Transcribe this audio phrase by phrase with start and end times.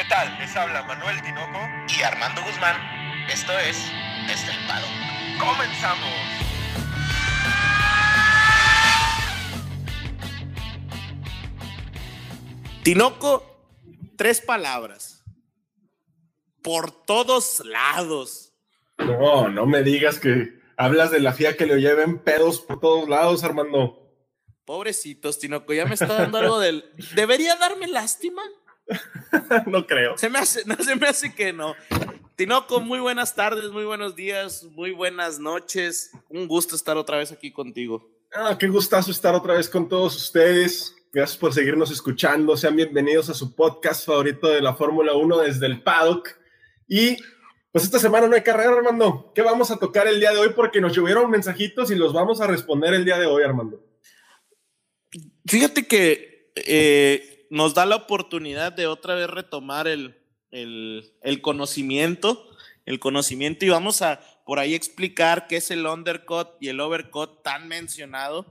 [0.00, 0.34] ¿Qué tal?
[0.38, 1.58] Les habla Manuel Tinoco
[1.94, 2.74] y Armando Guzmán.
[3.30, 3.76] Esto es
[4.30, 4.86] Estelpado.
[5.38, 6.08] ¡Comenzamos!
[12.82, 13.44] Tinoco,
[14.16, 15.22] tres palabras.
[16.62, 18.54] Por todos lados.
[18.96, 23.06] No, no me digas que hablas de la FIA que le lleven pedos por todos
[23.06, 24.00] lados, Armando.
[24.64, 26.90] Pobrecitos, Tinoco, ya me está dando algo del.
[27.14, 28.40] ¿Debería darme lástima?
[29.66, 30.16] no creo.
[30.16, 31.74] Se me hace, no se me hace que no.
[32.36, 36.10] Tinoco, muy buenas tardes, muy buenos días, muy buenas noches.
[36.28, 38.08] Un gusto estar otra vez aquí contigo.
[38.32, 40.94] Ah, qué gustazo estar otra vez con todos ustedes.
[41.12, 42.56] Gracias por seguirnos escuchando.
[42.56, 46.30] Sean bienvenidos a su podcast favorito de la Fórmula 1 desde el paddock.
[46.86, 47.16] Y
[47.72, 49.32] pues esta semana no hay carrera, Armando.
[49.34, 50.50] ¿Qué vamos a tocar el día de hoy?
[50.54, 53.84] Porque nos llovieron mensajitos y los vamos a responder el día de hoy, Armando.
[55.46, 60.16] Fíjate que eh, nos da la oportunidad de otra vez retomar el,
[60.50, 62.48] el, el, conocimiento,
[62.86, 67.42] el conocimiento y vamos a por ahí explicar qué es el undercut y el overcut
[67.42, 68.46] tan mencionado.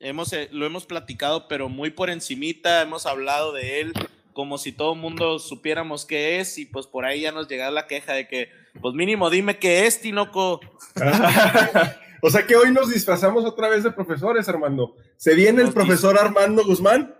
[0.00, 3.92] Hemos, eh, lo hemos platicado, pero muy por encimita, hemos hablado de él
[4.32, 7.70] como si todo el mundo supiéramos qué es y pues por ahí ya nos llega
[7.70, 8.48] la queja de que,
[8.80, 10.60] pues mínimo dime qué es, Tinoco.
[12.22, 14.96] o sea que hoy nos disfrazamos otra vez de profesores, Armando.
[15.16, 17.14] ¿Se viene el profesor Armando Guzmán?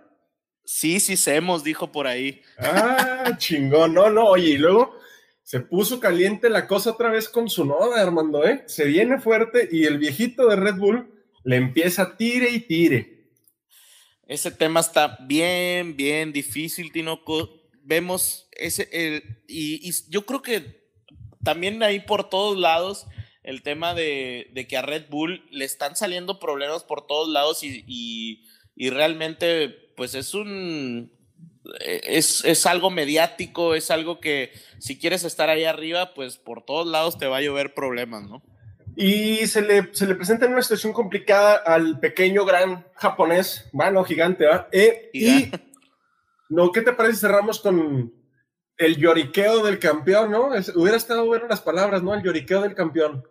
[0.63, 2.41] Sí, sí, hemos dijo por ahí.
[2.57, 3.93] Ah, chingón.
[3.93, 4.95] No, no, oye, y luego
[5.43, 8.63] se puso caliente la cosa otra vez con su noda, Armando, ¿eh?
[8.67, 11.11] Se viene fuerte y el viejito de Red Bull
[11.43, 13.21] le empieza tire y tire.
[14.27, 17.49] Ese tema está bien, bien difícil, Tinoco.
[17.83, 20.89] Vemos ese, el, y, y, yo creo que
[21.43, 23.07] también ahí por todos lados
[23.43, 27.63] el tema de, de, que a Red Bull le están saliendo problemas por todos lados
[27.63, 28.45] y, y,
[28.75, 31.11] y realmente pues es un
[31.79, 36.87] es, es, algo mediático, es algo que si quieres estar ahí arriba, pues por todos
[36.87, 38.41] lados te va a llover problemas, ¿no?
[38.95, 44.03] Y se le, se le presenta en una situación complicada al pequeño gran japonés, bueno,
[44.03, 44.67] gigante, ¿va?
[44.71, 45.51] Eh, y,
[46.49, 48.13] no, ¿qué te parece si cerramos con
[48.77, 50.53] el lloriqueo del campeón, no?
[50.53, 52.13] Es, hubiera estado bueno las palabras, ¿no?
[52.13, 53.23] El lloriqueo del campeón.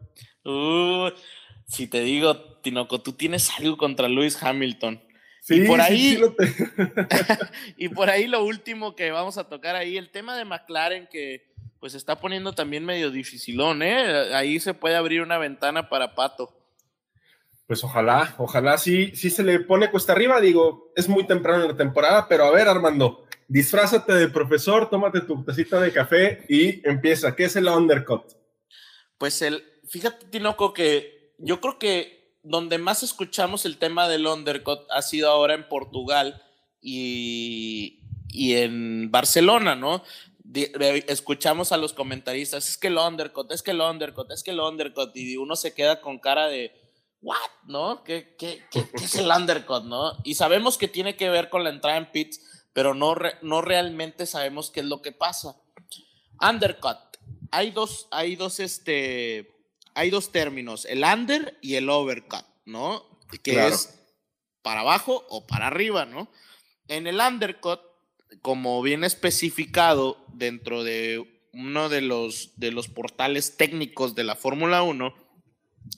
[0.45, 1.11] Uh,
[1.67, 5.03] si te digo, Tinoco, tú tienes algo contra Lewis Hamilton.
[5.41, 7.07] Sí, y por ahí, sí, sí te...
[7.77, 11.51] y por ahí lo último que vamos a tocar ahí, el tema de McLaren que
[11.81, 14.35] pues está poniendo también medio dificilón, ¿eh?
[14.35, 16.55] Ahí se puede abrir una ventana para Pato.
[17.67, 21.69] Pues ojalá, ojalá sí, sí se le pone cuesta arriba, digo, es muy temprano en
[21.71, 26.87] la temporada, pero a ver, Armando, disfrázate de profesor, tómate tu tacita de café y
[26.87, 27.35] empieza.
[27.35, 28.25] ¿Qué es el undercut?
[29.17, 34.81] Pues el, fíjate, Tinoco, que yo creo que donde más escuchamos el tema del undercut
[34.91, 36.43] ha sido ahora en Portugal
[36.81, 40.03] y, y en Barcelona, ¿no?
[40.53, 44.61] escuchamos a los comentaristas, es que el undercut, es que el undercut, es que el
[44.61, 46.75] undercut, y uno se queda con cara de,
[47.23, 47.37] ¿what?
[47.67, 48.03] ¿No?
[48.03, 49.85] ¿Qué, qué, qué, qué es el undercut?
[49.85, 50.13] ¿No?
[50.25, 52.41] Y sabemos que tiene que ver con la entrada en pits,
[52.73, 55.57] pero no, re, no realmente sabemos qué es lo que pasa.
[56.41, 56.99] Undercut.
[57.53, 59.50] Hay dos, hay dos, este,
[59.95, 63.05] hay dos términos, el under y el overcut, ¿no?
[63.43, 63.75] Que claro.
[63.75, 64.01] es
[64.63, 66.31] para abajo o para arriba, ¿no?
[66.89, 67.81] En el undercut
[68.43, 74.83] como bien especificado dentro de uno de los, de los portales técnicos de la Fórmula
[74.83, 75.15] 1,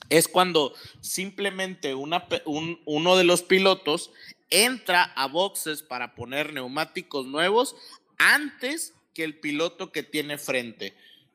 [0.08, 4.10] es cuando simplemente una, un, uno de los pilotos
[4.50, 7.76] entra a boxes para poner neumáticos nuevos
[8.18, 10.94] antes que el piloto que tiene frente.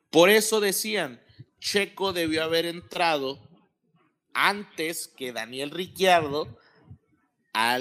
[0.09, 1.22] Por eso decían,
[1.59, 3.40] Checo debió haber entrado
[4.34, 6.57] antes que Daniel Ricciardo
[7.53, 7.79] a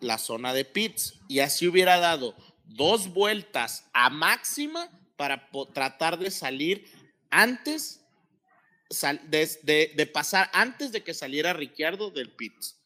[0.00, 2.34] la zona de pits y así hubiera dado
[2.64, 6.84] dos vueltas a máxima para tratar de salir
[7.30, 8.02] antes
[9.28, 12.80] de, pasar antes de que saliera Ricciardo del pits.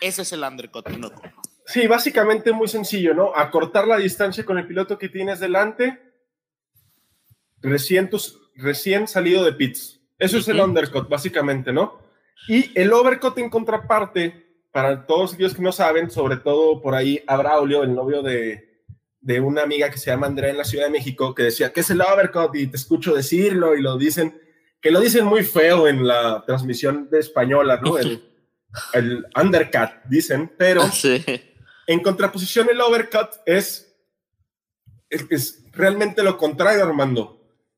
[0.00, 0.88] Ese es el undercut.
[0.88, 1.10] ¿no?
[1.66, 3.34] Sí, básicamente muy sencillo, ¿no?
[3.34, 6.02] Acortar la distancia con el piloto que tienes delante
[7.60, 10.00] recién, tus, recién salido de pits.
[10.18, 10.42] Eso uh -huh.
[10.42, 11.98] es el undercut, básicamente, ¿no?
[12.48, 17.22] Y el overcut en contraparte, para todos aquellos que no saben, sobre todo por ahí
[17.26, 18.82] a Braulio, el novio de,
[19.20, 21.80] de una amiga que se llama Andrea en la Ciudad de México, que decía, ¿qué
[21.80, 22.54] es el overcut?
[22.54, 24.40] Y te escucho decirlo y lo dicen,
[24.80, 27.98] que lo dicen muy feo en la transmisión de española, ¿no?
[27.98, 28.22] El,
[28.92, 31.24] el undercut, dicen, pero sí.
[31.86, 33.96] en contraposición el overcut es,
[35.08, 37.35] es, es, realmente lo contrario, Armando.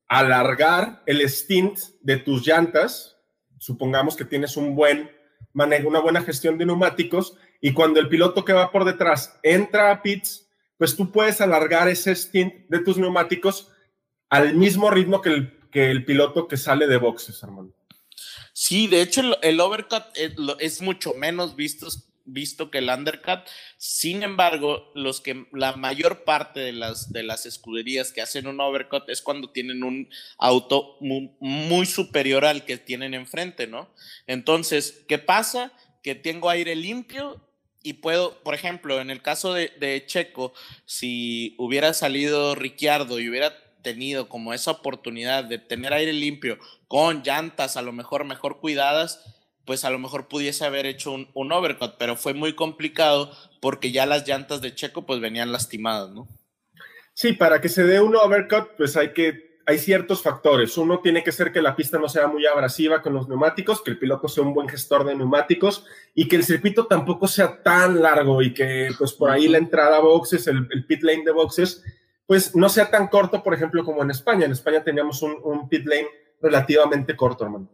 [0.09, 3.15] Alargar el stint de tus llantas,
[3.57, 5.09] supongamos que tienes un buen
[5.53, 9.91] manejo, una buena gestión de neumáticos, y cuando el piloto que va por detrás entra
[9.91, 13.71] a pits, pues tú puedes alargar ese stint de tus neumáticos
[14.29, 17.75] al mismo ritmo que el, que el piloto que sale de boxes, Armando.
[18.53, 20.03] Sí, de hecho el, overcut
[20.59, 21.87] es, mucho menos visto,
[22.33, 23.41] visto que el undercut.
[23.77, 28.59] Sin embargo, los que la mayor parte de las, de las escuderías que hacen un
[28.59, 33.93] overcut es cuando tienen un auto muy, superior al que tienen enfrente, ¿no?
[34.27, 35.71] Entonces, ¿qué pasa?
[36.03, 37.41] Que tengo aire limpio
[37.81, 40.53] y puedo, por ejemplo, en el caso de, Checo,
[40.85, 47.23] si hubiera salido Ricciardo y hubiera tenido como esa oportunidad de tener aire limpio con
[47.23, 51.51] llantas a lo mejor mejor cuidadas, pues a lo mejor pudiese haber hecho un, un
[51.51, 56.27] overcut, pero fue muy complicado porque ya las llantas de Checo pues venían lastimadas, ¿no?
[57.13, 60.75] Sí, para que se dé un overcut, pues hay que hay ciertos factores.
[60.79, 63.91] Uno tiene que ser que la pista no sea muy abrasiva con los neumáticos, que
[63.91, 65.85] el piloto sea un buen gestor de neumáticos
[66.15, 69.97] y que el circuito tampoco sea tan largo y que pues por ahí la entrada
[69.97, 71.83] a boxes, el, el pit lane de boxes,
[72.29, 74.45] pues no sea tan corto, por ejemplo, como en España.
[74.45, 76.07] En España teníamos un, pit lane
[76.39, 77.67] relativamente corto, hermano.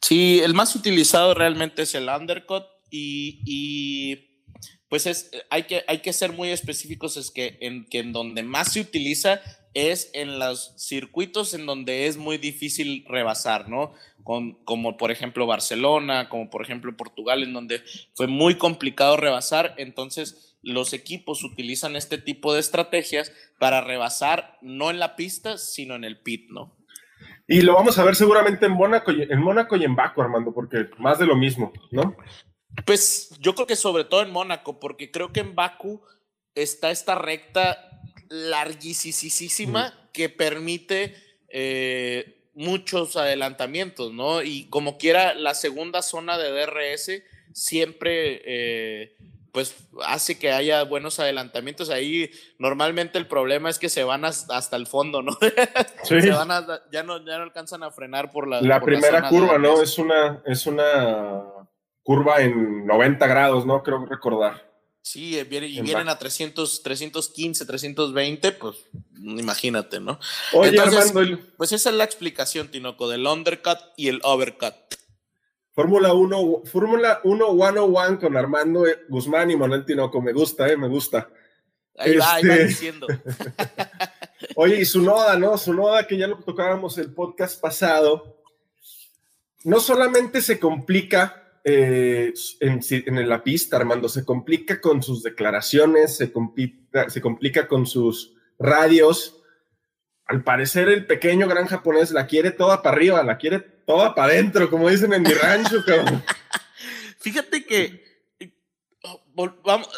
[0.00, 4.28] Sí, el más utilizado realmente es el undercut y,
[4.88, 8.42] pues es, hay, que, hay que ser muy específicos, es que en, que en donde
[8.42, 9.40] más se utiliza
[9.72, 13.94] es en los circuitos en donde es muy difícil rebasar, ¿no?
[14.24, 17.82] Con, como por ejemplo Barcelona, como por ejemplo Portugal, en donde
[18.14, 24.90] fue muy complicado rebasar, entonces los equipos utilizan este tipo de estrategias para rebasar no
[24.90, 26.79] en la pista, sino en el pit, ¿no?
[27.52, 30.54] Y lo vamos a ver seguramente en Mónaco y en, Mónaco y en Baku, Armando,
[30.54, 32.16] porque más de lo mismo, ¿no?
[32.86, 36.00] Pues yo creo que sobre todo en Mónaco, porque creo que en Baku
[36.54, 41.16] está esta recta larguísima que permite
[41.48, 44.44] eh, muchos adelantamientos, ¿no?
[44.44, 49.16] Y como quiera, la segunda zona de DRS siempre eh,
[49.52, 51.90] pues hace que haya buenos adelantamientos.
[51.90, 55.36] Ahí normalmente el problema es que se van hasta el fondo, ¿no?
[56.04, 56.20] Sí.
[56.20, 56.48] Se van
[56.90, 58.60] ya, no ya no alcanzan a frenar por la...
[58.62, 59.82] La primera curva, ¿no?
[59.82, 61.42] Es una, es una
[62.02, 63.82] curva en 90 grados, ¿no?
[63.82, 64.70] Creo recordar.
[65.02, 68.76] Sí, eh, y vienen a 300, 315, 320, pues
[69.18, 70.20] imagínate, ¿no?
[70.52, 74.74] Oye, Armando, Pues esa es la explicación, Tinoco, del undercut y el overcut.
[75.72, 80.20] Fórmula 1, Fórmula 1 101 con Armando Guzmán y Manuel Tinoco.
[80.20, 81.30] Me gusta, eh, me gusta.
[81.96, 83.06] Ahí va, ahí va este, diciendo.
[84.56, 85.56] Oye, y su noda, ¿no?
[85.56, 88.42] Su noda, que ya lo tocábamos el podcast pasado,
[89.64, 96.16] no solamente se complica eh, en, en, la pista, Armando, se complica con sus declaraciones,
[96.16, 99.39] se complica, se complica con sus radios.
[100.30, 104.32] Al parecer, el pequeño gran japonés la quiere toda para arriba, la quiere toda para
[104.32, 106.22] adentro, como dicen en mi rancho, cabrón.
[107.18, 108.04] Fíjate que
[109.02, 109.20] oh,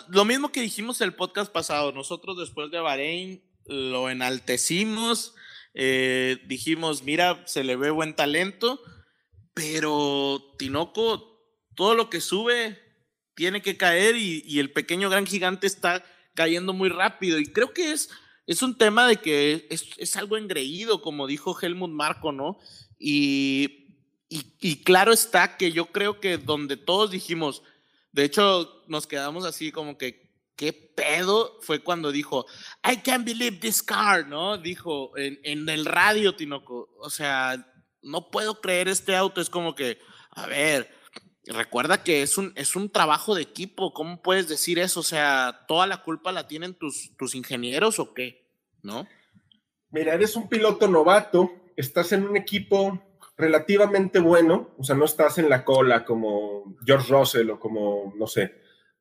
[0.08, 5.34] lo mismo que dijimos el podcast pasado, nosotros después de Bahrein lo enaltecimos,
[5.74, 8.80] eh, dijimos, mira, se le ve buen talento,
[9.52, 11.42] pero Tinoco,
[11.74, 12.78] todo lo que sube
[13.34, 16.02] tiene que caer y, el pequeño gran gigante está
[16.34, 18.08] cayendo muy rápido y creo que es,
[18.52, 22.58] es un tema de que es, es algo engreído, como dijo Helmut Marco, ¿no?
[22.98, 23.82] Y
[24.60, 27.62] y, claro está que yo creo que donde todos dijimos,
[28.12, 31.58] de hecho nos quedamos así como que, ¿qué pedo?
[31.60, 32.46] Fue cuando dijo,
[32.82, 34.56] I can't believe this car, ¿no?
[34.56, 36.88] Dijo en, en el radio, Tinoco.
[36.98, 39.42] O sea, no puedo creer este auto.
[39.42, 39.98] Es como que,
[40.30, 40.90] a ver,
[41.44, 43.92] recuerda que es un, es un trabajo de equipo.
[43.92, 45.00] ¿Cómo puedes decir eso?
[45.00, 48.41] O sea, ¿toda la culpa la tienen tus, tus ingenieros o qué?
[48.82, 49.06] ¿No?
[49.90, 53.00] Mira, eres un piloto novato, estás en un equipo
[53.36, 58.26] relativamente bueno, o sea, no estás en la cola como George Russell o como, no
[58.26, 58.54] sé,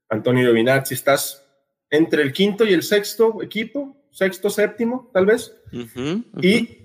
[0.09, 1.47] Antonio Giovinazzi, estás
[1.89, 5.55] entre el quinto y el sexto equipo, sexto, séptimo, tal vez,
[6.41, 6.81] y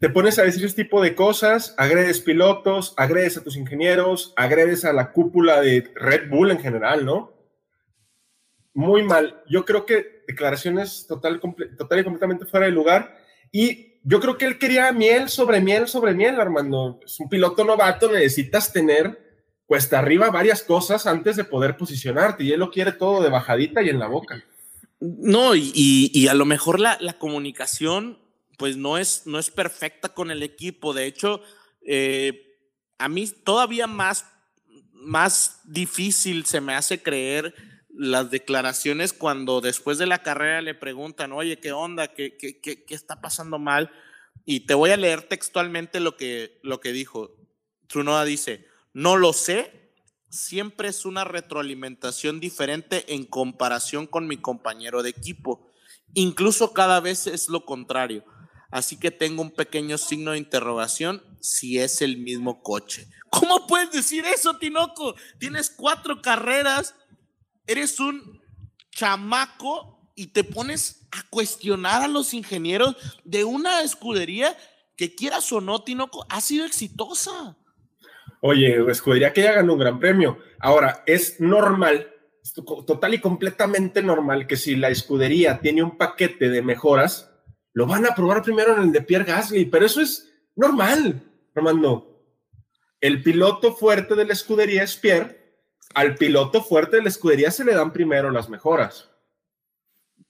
[0.00, 4.84] te pones a decir ese tipo de cosas, agredes pilotos, agredes a tus ingenieros, agredes
[4.84, 7.33] a la cúpula de Red Bull en general, ¿no?
[8.74, 9.42] Muy mal.
[9.48, 11.40] Yo creo que declaraciones total,
[11.78, 13.16] total y completamente fuera de lugar
[13.52, 17.00] y yo creo que él quería miel sobre miel sobre miel, Armando.
[17.04, 19.24] Es un piloto novato, necesitas tener
[19.66, 23.80] cuesta arriba varias cosas antes de poder posicionarte y él lo quiere todo de bajadita
[23.82, 24.44] y en la boca.
[25.00, 28.18] No, y, a lo mejor la, comunicación
[28.58, 30.92] pues no es, no es perfecta con el equipo.
[30.92, 31.40] De hecho,
[31.86, 32.58] eh,
[32.98, 34.26] a mí todavía más,
[34.92, 37.54] más difícil se me hace creer
[37.96, 42.08] las declaraciones cuando después de la carrera le preguntan, oye, ¿qué onda?
[42.08, 43.90] ¿Qué, qué, qué, está pasando mal?
[44.44, 47.36] Y te voy a leer textualmente lo que, lo que dijo.
[47.86, 49.92] Tsunoda dice, no lo sé,
[50.28, 55.70] siempre es una retroalimentación diferente en comparación con mi compañero de equipo.
[56.14, 58.24] Incluso cada vez es lo contrario.
[58.70, 63.06] Así que tengo un pequeño signo de interrogación si es el mismo coche.
[63.30, 65.14] ¿Cómo puedes decir eso, Tinoco?
[65.38, 66.94] Tienes cuatro carreras,
[67.66, 68.42] eres un
[68.90, 74.56] chamaco y te pones a cuestionar a los ingenieros de una escudería
[74.96, 77.56] que quieras o no, Tinoco, ha sido exitosa.
[78.40, 80.38] Oye, escudería que ya ganó un gran premio.
[80.60, 82.12] Ahora, es normal,
[82.86, 87.30] total y completamente normal que si la escudería tiene un paquete de mejoras,
[87.72, 91.22] lo van a probar primero en el de Pierre Gasly, pero eso es normal,
[91.54, 92.22] Armando.
[93.00, 95.43] El piloto fuerte de la escudería es Pierre,
[95.94, 99.08] al piloto fuerte de la escudería se le dan primero las mejoras.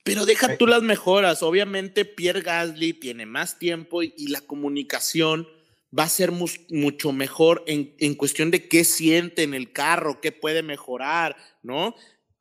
[0.05, 1.43] Pero deja tú las mejoras.
[1.43, 5.49] Obviamente, Pierre Gasly tiene más tiempo y, y la comunicación
[5.97, 10.33] va a ser mucho mejor en, en, cuestión de qué siente en el carro, qué
[10.33, 11.95] puede mejorar, ¿no?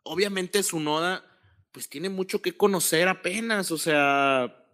[0.03, 1.23] Obviamente su noda,
[1.71, 4.65] pues tiene mucho que conocer apenas, o sea,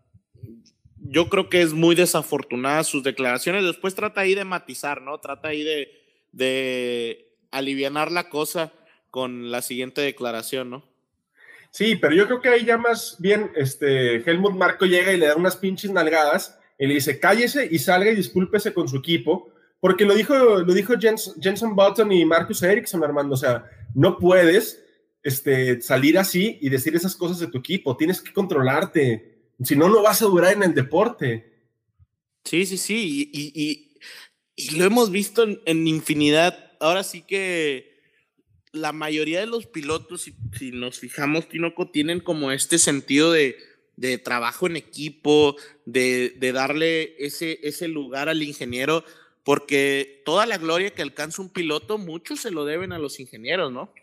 [0.97, 5.19] yo creo que es muy desafortunada sus declaraciones, después trata ahí de matizar, ¿no?
[5.19, 5.91] Trata ahí de,
[6.31, 8.71] de alivianar la cosa
[9.09, 10.83] con la siguiente declaración, ¿no?
[11.71, 15.27] Sí, pero yo creo que ahí ya más bien, este, Helmut Marco llega y le
[15.27, 19.51] da unas pinches nalgadas y le dice, cállese y salga y discúlpese con su equipo,
[19.79, 24.83] porque lo dijo, lo dijo Jenson Button y Marcus Ericsson, Armando, o sea, no puedes
[25.23, 29.89] este, salir así y decir esas cosas de tu equipo, tienes que controlarte, si no,
[29.89, 31.53] no vas a durar en el deporte.
[32.43, 33.85] Sí, sí, sí, y,
[34.55, 37.97] y, lo hemos visto en, infinidad, ahora sí que
[38.71, 43.57] la mayoría de los pilotos, si, nos fijamos, Tinoco, tienen como este sentido de
[43.99, 49.03] de trabajo en equipo, de, darle ese, ese lugar al ingeniero,
[49.43, 53.73] porque toda la gloria que alcanza un piloto, muchos se lo deben a los ingenieros,
[53.73, 53.93] ¿no?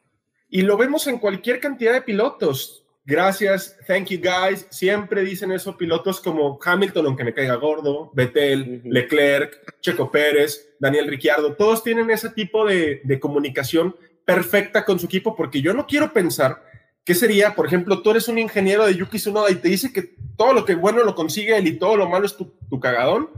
[0.51, 2.85] Y lo vemos en cualquier cantidad de pilotos.
[3.07, 4.67] Gracias, thank you guys.
[4.69, 11.07] Siempre dicen eso pilotos como Hamilton, aunque me caiga gordo, Vettel, Leclerc, Checo Pérez, Daniel
[11.07, 11.55] Ricciardo.
[11.55, 16.13] Todos tienen ese tipo de, de comunicación perfecta con su equipo, porque yo no quiero
[16.13, 16.61] pensar
[17.07, 20.17] ¿Qué sería, por ejemplo, tú eres un ingeniero de Yuki Tsunoda y te dice que
[20.37, 23.31] todo lo que bueno lo consigue él y todo lo malo es tu, cagadón?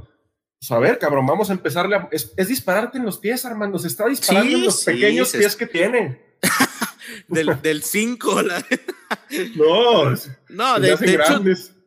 [0.59, 3.79] Pues a ver, cabrón, vamos a empezarle a, es, dispararte en los pies, Armando.
[3.79, 6.19] Se está disparando en los pequeños pies que tiene.
[7.63, 8.43] del 5.
[9.57, 10.15] no,
[10.49, 11.43] no, de, hecho,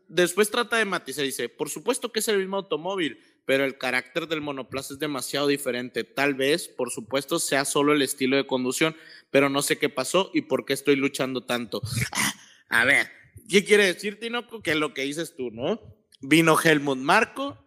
[0.08, 1.24] después trata de matizar.
[1.24, 5.48] Dice: Por supuesto que es el mismo automóvil, pero el carácter del monoplaza es demasiado
[5.48, 6.04] diferente.
[6.04, 8.96] Tal vez, por supuesto, sea solo el estilo de conducción
[9.32, 11.82] pero no sé qué pasó y por qué estoy luchando tanto.
[12.70, 13.10] A ver,
[13.50, 14.62] ¿qué quiere decir, Tinoco?
[14.62, 15.82] Que lo que dices tú, ¿no?
[16.22, 17.58] Vino Helmut Marco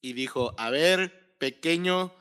[0.00, 2.14] y dijo, a ver, pequeño,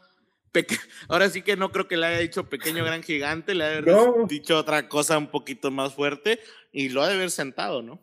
[1.08, 3.82] ahora sí que no creo que le haya dicho pequeño gran gigante, le haya
[4.28, 6.40] dicho otra cosa un poquito más fuerte
[6.72, 8.00] y lo ha de haber sentado, ¿no?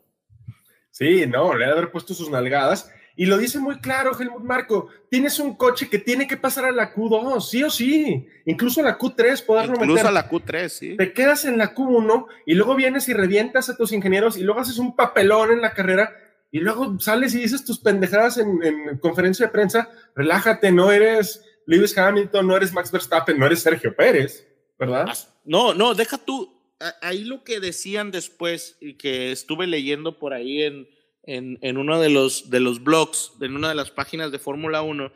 [0.91, 4.43] Sí, no, le ha de haber puesto sus nalgadas y lo dice muy claro Helmut
[4.43, 8.79] Marco, tienes un coche que tiene que pasar a la Q2, sí o sí, incluso
[8.81, 9.87] a la Q3 poderlo meter.
[9.87, 10.97] Incluso a la Q3, sí.
[10.97, 14.59] Te quedas en la Q1 y luego vienes y revientas a tus ingenieros y luego
[14.59, 16.13] haces un papelón en la carrera
[16.51, 21.95] y luego sales y dices tus pendejadas en, conferencia de prensa, relájate, no eres Lewis
[21.95, 24.47] Hamilton, no eres Max Verstappen, no eres Sergio Pérez,
[24.79, 25.05] ¿verdad?
[25.45, 26.59] No, no, deja tú,
[27.01, 30.87] ahí lo que decían después y que estuve leyendo por ahí en
[31.27, 35.11] en, uno de los, de los blogs, en una de las páginas de Fórmula 1,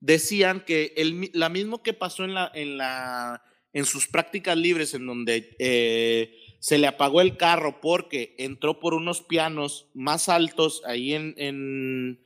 [0.00, 3.42] decían que el, la mismo que pasó en, la, en, la,
[3.72, 8.92] en sus prácticas libres, en donde eh, se le apagó el carro porque entró por
[8.92, 12.20] unos pianos más altos ahí en, en,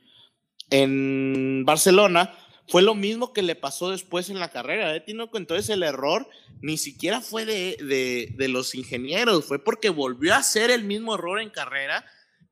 [0.69, 2.37] en Barcelona,
[2.69, 6.29] fue lo mismo que le pasó después en la carrera, ¿eh, Entonces el error
[6.61, 11.15] ni siquiera fue de, de, de, los ingenieros, fue porque volvió a hacer el mismo
[11.15, 12.05] error en carrera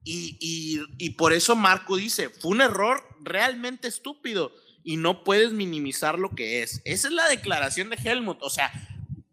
[0.09, 6.29] y, por eso Marco dice, fue un error realmente estúpido y no puedes minimizar lo
[6.29, 6.81] que es.
[6.85, 8.41] Esa es la declaración de Helmut.
[8.41, 8.71] O sea,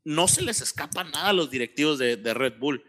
[0.05, 2.83] no se les escapa nada a los directivos de, Red Bull.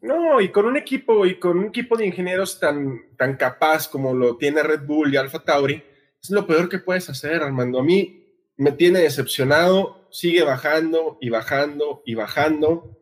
[0.00, 4.14] No, y con un equipo y con un equipo de ingenieros tan, tan capaz como
[4.14, 5.82] lo tiene Red Bull y Alfa Tauri,
[6.22, 7.80] es lo peor que puedes hacer, Armando.
[7.80, 8.24] A mí
[8.56, 12.96] me tiene decepcionado, sigue bajando y bajando y bajando.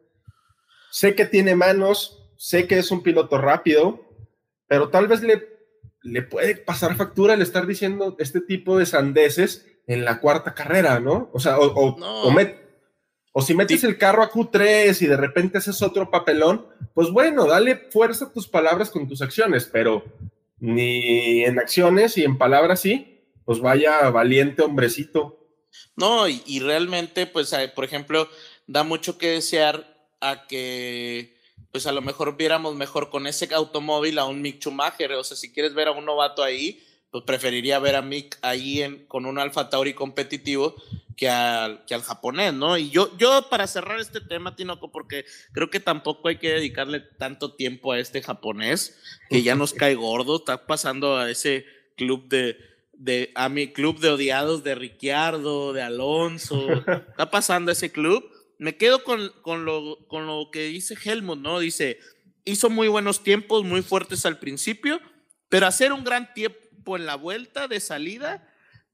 [0.90, 4.00] Sé que tiene manos, sé que es un piloto rápido,
[4.66, 5.46] pero tal vez le,
[6.02, 10.98] le puede pasar factura el estar diciendo este tipo de sandeces en la cuarta carrera,
[10.98, 11.28] ¿no?
[11.32, 11.96] O sea, o,
[13.32, 17.46] o, si metes el carro a Q3 y de repente haces otro papelón, pues bueno,
[17.46, 20.04] dale fuerza a tus palabras con tus acciones, pero
[20.58, 23.09] ni en acciones y en palabras sí,
[23.50, 25.44] pues vaya valiente hombrecito.
[25.96, 28.28] No, y, realmente, pues, por ejemplo,
[28.68, 31.36] da mucho que desear a que
[31.72, 35.36] pues a lo mejor viéramos mejor con ese automóvil a un Mick Schumacher, o sea,
[35.36, 36.80] si quieres ver a un novato ahí,
[37.10, 40.76] pues preferiría ver a Mick ahí en, con un Alfa Tauri competitivo
[41.16, 42.78] que al, que al japonés, ¿no?
[42.78, 47.00] Y yo, yo para cerrar este tema, Tinoco, porque creo que tampoco hay que dedicarle
[47.00, 48.96] tanto tiempo a este japonés,
[49.28, 51.64] que ya nos cae gordo, está pasando a ese
[51.96, 52.69] club de,
[53.00, 56.68] de a mi club de odiados de Ricciardo, de Alonso,
[57.08, 58.30] está pasando ese club.
[58.58, 61.58] Me quedo con, con, lo, con lo que dice Helmut, ¿no?
[61.60, 61.98] Dice,
[62.44, 65.00] hizo muy buenos tiempos, muy fuertes al principio,
[65.48, 68.46] pero hacer un gran tiempo en la vuelta de salida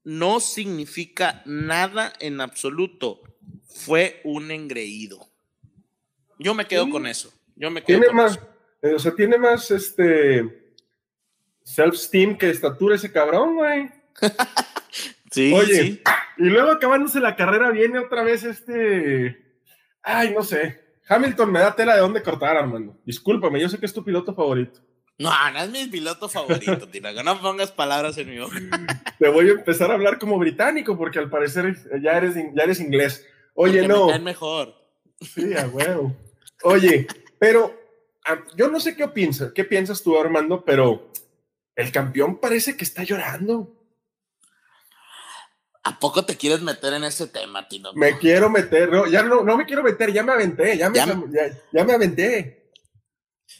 [0.05, 3.21] no significa nada en absoluto.
[3.67, 5.27] Fue un engreído.
[6.39, 7.33] Yo me quedo con eso.
[7.57, 8.47] Yo me quedo tiene con más, eso.
[8.83, 10.73] eh, o sea, tiene más este
[11.65, 13.96] self-esteem que estatura ese cabrón, güey.
[15.29, 16.01] Sí, Oye, sí.
[16.37, 19.37] y luego acabándose la carrera viene otra vez este.
[20.01, 20.79] Ay, no sé.
[21.09, 22.97] Hamilton me da tela de dónde cortar, Armando.
[23.05, 24.79] Discúlpame, yo sé que es tu piloto favorito.
[25.19, 27.23] No, no es mi piloto favorito, Tinaco.
[27.23, 28.57] No pongas palabras en mi boca.
[29.19, 32.79] Te voy a empezar a hablar como británico porque al parecer ya eres, ya eres
[32.79, 33.25] inglés.
[33.53, 34.07] Oye, Porque no.
[34.07, 34.75] Me mejor.
[35.21, 36.15] Sí, a huevo.
[36.63, 37.07] Oye,
[37.39, 37.73] pero
[38.25, 41.11] ah, yo no sé qué piensas, qué piensas tú, Armando, pero
[41.75, 43.76] el campeón parece que está llorando.
[45.87, 47.93] ¿A poco te quieres meter en ese tema, Tino?
[47.93, 50.95] Me quiero meter, no, ya no, no me quiero meter, ya me aventé, ya me,
[50.97, 52.71] Ya- ya, ya me aventé.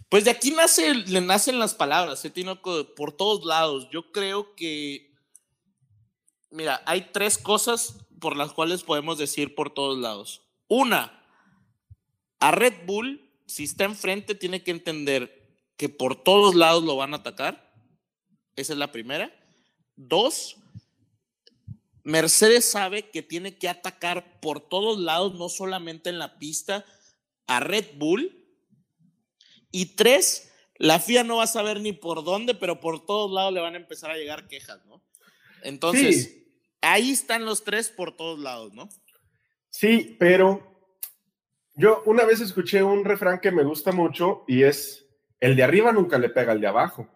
[0.10, 2.93] Pues de aquí nace, le nacen las palabras, ¿eh, Tinoco?
[2.96, 3.88] Por todos lados.
[3.91, 5.13] Yo creo que.
[6.51, 10.41] Mira, hay tres cosas por las cuales podemos decir por todos lados.
[10.67, 11.24] Una,
[12.39, 15.34] a Red Bull, si está enfrente, tiene que entender
[15.77, 17.72] que por todos lados lo van a atacar.
[18.55, 19.31] Esa es la primera.
[19.96, 20.57] Dos,
[22.08, 26.86] Mercedes sabe que tiene que atacar por todos lados, no solamente en la pista,
[27.48, 28.46] a Red Bull.
[29.72, 33.54] Y tres, la FIA no va a saber ni por dónde, pero por todos lados
[33.54, 35.04] le van a empezar a llegar quejas, ¿no?
[35.64, 36.48] Entonces, Sí.
[36.80, 38.88] ahí están los tres por todos lados, ¿no?
[39.70, 40.96] Sí, pero
[41.76, 45.06] yo una vez escuché un refrán que me gusta mucho y es,
[45.41, 47.10] el de arriba nunca le pega al de abajo.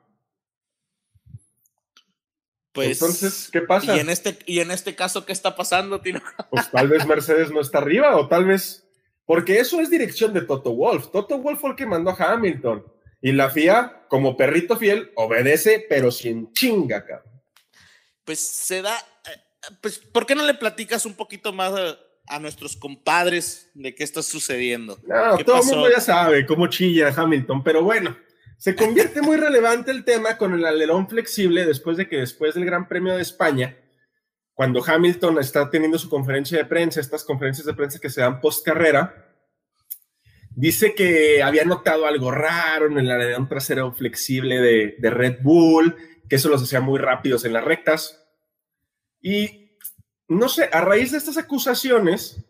[2.73, 3.95] Pues, Entonces, ¿qué pasa?
[3.95, 6.21] Y en este, y en este caso, ¿qué está pasando, Tino?
[6.49, 8.88] Pues tal vez Mercedes no está arriba o tal vez,
[9.25, 11.12] porque eso es dirección de Toto Wolf.
[11.12, 12.86] Toto Wolf fue el que mandó a Hamilton
[13.21, 17.31] y la FIA, como perrito fiel, obedece, pero sin chinga, cabrón.
[18.23, 18.95] Pues se da.
[18.97, 19.39] eh,
[19.81, 24.03] Pues, ¿por qué no le platicas un poquito más a, a nuestros compadres de qué
[24.03, 24.97] está sucediendo?
[25.03, 28.15] No, ¿Qué todo el mundo ya sabe cómo chilla Hamilton, pero bueno,
[28.62, 32.63] se convierte muy relevante el tema con el alerón flexible después de que después del
[32.63, 33.76] Gran Premio de España,
[34.54, 38.39] cuando Hamilton está teniendo su conferencia de prensa, estas conferencias de prensa que se dan
[38.39, 39.34] post carrera,
[40.52, 45.95] dice que había notado algo raro en el alerón trasero flexible de, de Red Bull,
[46.30, 48.24] que eso los hacía muy rápidos en las rectas.
[49.24, 49.76] Y
[50.28, 52.45] no sé, a raíz de estas acusaciones,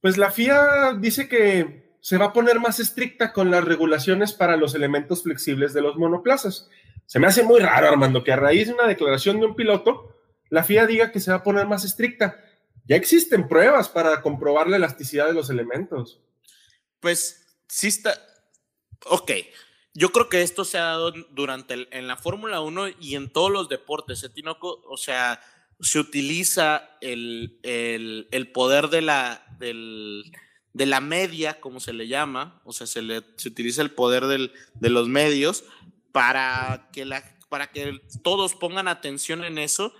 [0.00, 4.56] pues la FIA dice que se va a poner más estricta con las regulaciones para
[4.58, 6.68] los elementos flexibles de los monoplazas.
[7.06, 10.14] Se me hace muy raro, Armando, que a raíz de una declaración de un piloto,
[10.50, 12.38] la FIA diga que se va a poner más estricta.
[12.84, 16.20] Ya existen pruebas para comprobar la elasticidad de los elementos.
[17.00, 18.14] Pues sí está.
[19.06, 19.30] Ok.
[19.94, 23.30] Yo creo que esto se ha dado durante el- en la Fórmula 1 y en
[23.30, 24.30] todos los deportes, ¿eh?
[24.88, 25.40] O sea,
[25.80, 30.24] se utiliza el, el- el poder de la, del-
[30.74, 34.26] de la media, como se le llama, o sea, se, le, se utiliza el poder
[34.26, 35.64] del- de los medios
[36.12, 39.92] para que, la, para que todos pongan atención en eso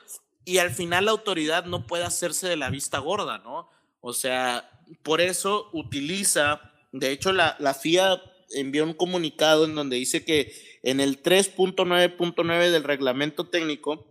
[0.44, 3.68] y al final la autoridad no puede hacerse de la vista gorda, ¿no?
[4.00, 4.70] O sea,
[5.02, 8.20] por eso utiliza, de hecho la, la FIA
[8.54, 14.06] envió un comunicado en donde dice que en el 3.9.9 del reglamento técnico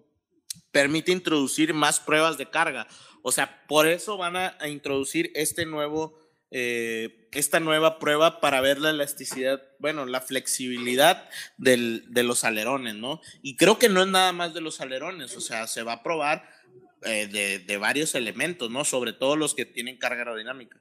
[0.72, 2.88] permite introducir más pruebas de carga.
[3.22, 6.18] O sea, por eso van a, a introducir este nuevo,
[6.52, 12.96] eh, esta nueva prueba para ver la elasticidad, bueno, la flexibilidad del- de los alerones,
[12.96, 13.22] ¿no?
[13.42, 16.04] Y creo que no es nada más de los alerones, o sea, se va a
[16.04, 16.44] probar
[17.04, 18.84] eh, de, de varios elementos, ¿no?
[18.86, 20.78] Sobre todo los que tienen carga aerodinámica.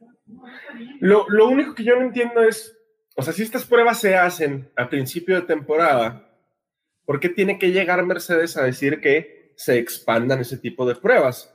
[1.01, 2.77] Lo, lo único que yo no entiendo es,
[3.17, 6.31] o sea, si estas pruebas se hacen a principio de temporada,
[7.07, 11.55] ¿por qué tiene que llegar Mercedes a decir que se expandan ese tipo de pruebas?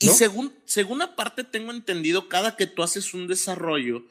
[0.00, 0.12] Y ¿No?
[0.12, 4.02] según, según aparte tengo entendido, cada que tú haces un desarrollo,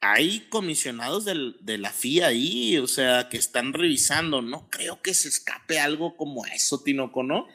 [0.00, 4.40] hay comisionados del- de la FIA ahí, o sea, que están revisando.
[4.42, 7.46] No creo que se escape algo como eso, Tinoco, ¿no?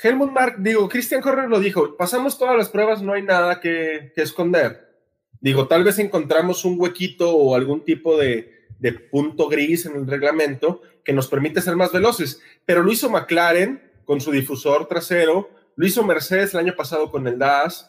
[0.00, 4.12] Helmut Mark, digo, Christian Horner lo dijo, pasamos todas las pruebas, no hay nada que,
[4.14, 4.96] que esconder.
[5.40, 10.06] Digo, tal vez encontramos un huequito o algún tipo de, de, punto gris en el
[10.06, 15.50] reglamento que nos permite ser más veloces, pero lo hizo McLaren con su difusor trasero,
[15.78, 17.88] lo hizo Mercedes el año pasado con el DAS.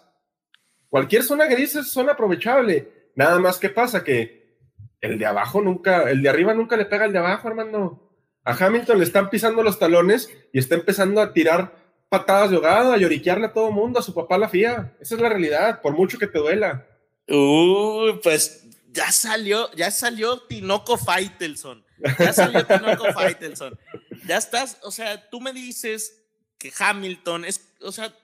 [0.89, 3.10] Cualquier zona gris es zona aprovechable.
[3.15, 4.60] Nada más que pasa que
[5.02, 7.99] el de abajo nunca, el de arriba nunca le pega al de abajo, hermano.
[8.43, 11.73] A Hamilton le están pisando los talones y está empezando a tirar
[12.10, 14.95] patadas de hogada, a lloriquearle a todo mundo, a su papá la fía.
[15.02, 16.86] Esa es la realidad, por mucho que te duela.
[17.28, 21.84] Uy, pues ya salió, ya salió Tinoco Faitelson.
[22.19, 23.80] Ya salió Tinoco Faitelson.
[24.28, 26.19] Ya estás, o sea, tú me dices
[26.60, 28.15] que Hamilton es, o sea,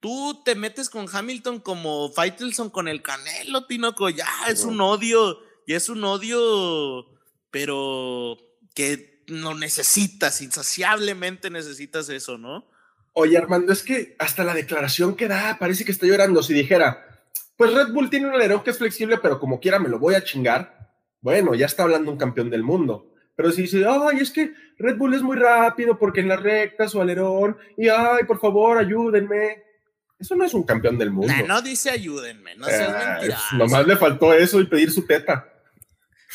[0.00, 5.38] tú te metes con Hamilton como Faitelson con el Canelo, Tinoco, ya es un odio,
[5.66, 7.06] y es un odio,
[7.50, 8.38] pero
[8.74, 12.68] que lo necesitas, insaciablemente necesitas eso, ¿no?
[13.12, 16.42] Oye, Armando, es que hasta la declaración que da, parece que está llorando.
[16.42, 17.24] Si dijera,
[17.56, 20.16] pues Red Bull tiene un alerón que es flexible, pero como quiera me lo voy
[20.16, 20.92] a chingar.
[21.20, 23.13] Bueno, ya está hablando un campeón del mundo.
[23.36, 26.88] Pero si dice, ay, es que Red Bull es muy rápido porque en la recta
[26.88, 29.62] su alerón, y ay, por favor, ayúdenme.
[30.18, 31.32] Eso no es un campeón del mundo.
[31.46, 33.38] no dice ayúdenme, no seas eh, mentira.
[33.52, 35.52] Nomás le faltó eso y pedir su teta.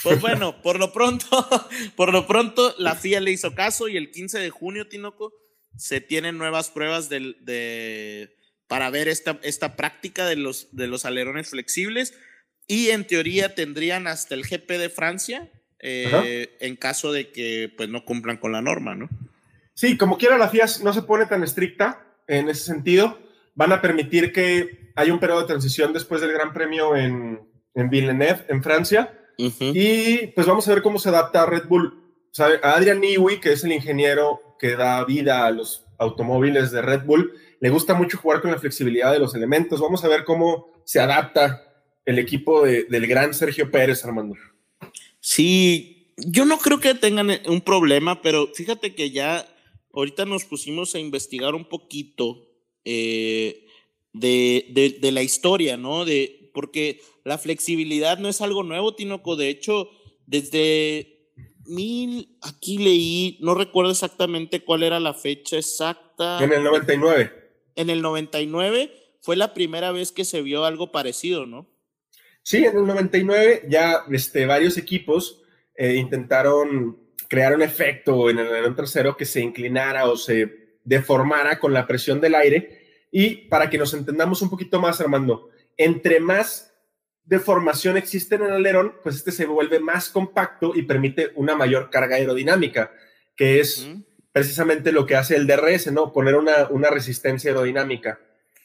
[0.04, 1.48] Pues bueno, por lo pronto,
[1.96, 5.34] por lo pronto, la FIA le hizo caso y el 15 de junio, Tinoco,
[5.78, 8.36] se tienen nuevas pruebas de,
[8.68, 12.14] para ver esta, esta práctica de los, de los alerones flexibles
[12.68, 17.90] y en teoría tendrían hasta el GP de Francia eh, en caso de que pues
[17.90, 19.10] no cumplan con la norma, ¿no?
[19.74, 23.20] Sí, como quiera la FIA no se pone tan estricta en ese sentido.
[23.56, 27.42] Van a permitir que haya un periodo de transición después del Gran Premio en,
[27.74, 29.14] en Villeneuve, en Francia.
[29.38, 31.98] Y pues vamos a ver cómo se adapta a Red Bull.
[32.38, 37.04] A Adrian Newey, que es el ingeniero que da vida a los automóviles de Red
[37.06, 39.80] Bull, le gusta mucho jugar con la flexibilidad de los elementos.
[39.80, 41.64] Vamos a ver cómo se adapta
[42.06, 44.36] el equipo del gran Sergio Pérez, Armando.
[45.20, 49.48] Sí, yo no creo que tengan un problema, pero fíjate que ya
[49.94, 52.48] ahorita nos pusimos a investigar un poquito
[52.86, 53.66] eh,
[54.14, 56.06] de, de, la historia, ¿no?
[56.06, 59.36] De, porque la flexibilidad no es algo nuevo, Tinoco.
[59.36, 59.90] De hecho,
[60.26, 61.32] desde
[61.66, 66.44] mil, aquí leí, no recuerdo exactamente cuál era la fecha exacta.
[66.44, 67.32] En el 99.
[67.76, 71.70] En el 99 fue la primera vez que se vio algo parecido, ¿no?
[72.44, 75.42] Sí, en el 99 ya este, varios equipos
[75.76, 76.98] eh, intentaron
[77.28, 81.86] crear un efecto en el avión trasero que se inclinara o se deformara con la
[81.86, 83.08] presión del aire.
[83.12, 86.74] Y para que nos entendamos un poquito más, Armando, entre más
[87.24, 91.92] deformación existe en el alerón, pues este se vuelve más compacto y permite una mayor
[91.92, 92.92] carga aerodinámica,
[93.36, 93.88] que es
[94.32, 96.12] precisamente lo que hace el DRS, ¿no?
[96.12, 98.20] Poner una, una resistencia aerodinámica.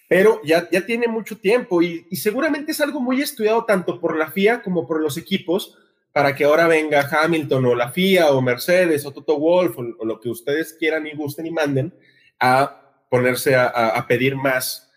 [0.08, 4.30] Pero ya, ya tiene mucho tiempo y, seguramente es algo muy estudiado tanto por la
[4.30, 5.76] FIA como por los equipos
[6.12, 10.20] para que ahora venga Hamilton o la FIA o Mercedes o Toto Wolf o, lo
[10.20, 11.94] que ustedes quieran y gusten y manden
[12.38, 14.92] a ponerse a, a pedir más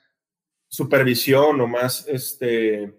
[0.68, 2.94] supervisión o más este,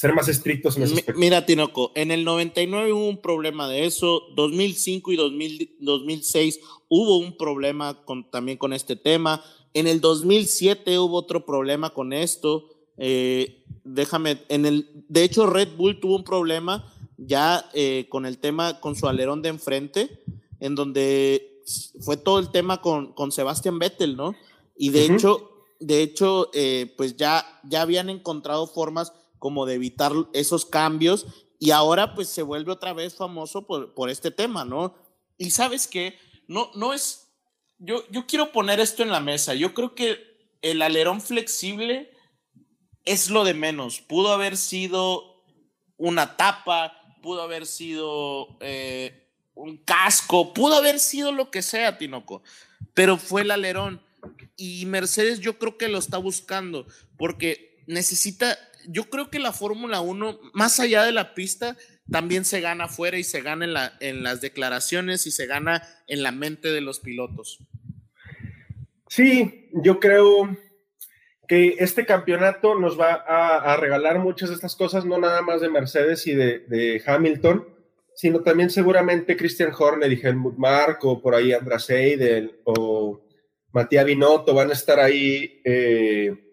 [0.00, 4.22] ser más estrictos en ese Mira, Tinoco, en el 99 hubo un problema de eso,
[4.34, 5.16] 2005 y
[5.80, 11.90] 2006 hubo un problema con, también con este tema, en el 2007 hubo otro problema
[11.90, 18.06] con esto, eh, déjame, en el, de hecho Red Bull tuvo un problema ya eh,
[18.08, 20.22] con el tema, con su alerón de enfrente,
[20.58, 21.62] en donde
[22.00, 24.34] fue todo el tema con, con Sebastian Vettel, ¿no?
[24.76, 30.12] Y de hecho, de hecho, eh, pues ya, ya habían encontrado formas como de evitar
[30.32, 31.26] esos cambios
[31.58, 34.94] y ahora pues se vuelve otra vez famoso por, por este tema, ¿no?
[35.36, 37.29] Y sabes que no, no es,
[37.80, 42.12] yo, yo quiero poner esto en la mesa, yo creo que el alerón flexible
[43.04, 45.42] es lo de menos, pudo haber sido
[45.96, 52.42] una tapa, pudo haber sido eh, un casco, pudo haber sido lo que sea, Tinoco,
[52.94, 54.02] pero fue el alerón.
[54.56, 60.00] Y Mercedes yo creo que lo está buscando, porque necesita yo creo que la Fórmula
[60.00, 61.76] 1, más allá de la pista,
[62.10, 65.82] también se gana afuera y se gana en, la, en las declaraciones y se gana
[66.06, 67.58] en la mente de los pilotos.
[69.08, 70.56] Sí, yo creo
[71.48, 75.68] que este campeonato nos va a, regalar muchas de estas cosas, no nada más de
[75.68, 77.66] Mercedes y de, Hamilton,
[78.14, 83.20] sino también seguramente Christian Horner y Helmut Mark o por ahí András Seidel o
[83.72, 85.60] Matías Binotto van a estar ahí.
[85.64, 86.49] Eh,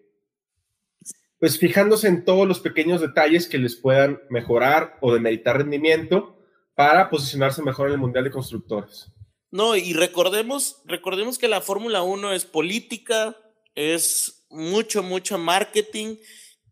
[1.40, 6.36] pues fijándose en todos los pequeños detalles que les puedan mejorar o demeritar rendimiento
[6.74, 9.12] para posicionarse mejor en el Mundial de Constructores.
[9.50, 13.36] No, y recordemos, recordemos que la Fórmula 1 es política,
[13.74, 16.16] es mucho, mucho marketing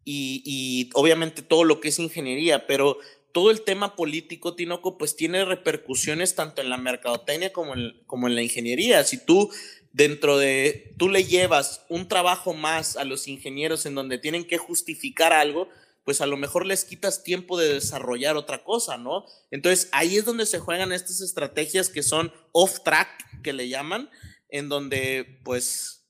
[0.05, 2.99] y, y, obviamente todo lo que es ingeniería, pero
[3.33, 8.29] todo el tema político, Tinoco, pues tiene repercusiones tanto en la mercadotecnia como en, como
[8.29, 9.05] en la ingeniería.
[9.05, 9.51] Si tú
[9.97, 14.59] dentro de, tú le llevas un trabajo más a los ingenieros en donde tienen que
[14.59, 15.71] justificar algo,
[16.05, 19.25] pues a lo mejor les quitas tiempo de desarrollar otra cosa, ¿no?
[19.51, 24.11] Entonces ahí es donde se juegan estas estrategias que son off track, que le llaman,
[24.51, 26.07] en donde pues